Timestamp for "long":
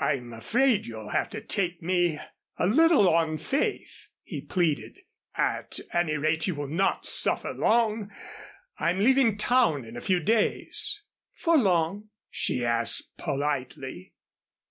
7.52-8.10, 11.58-12.08